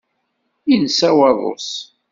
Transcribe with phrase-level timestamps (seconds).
[0.73, 1.69] Insa waḍu-s.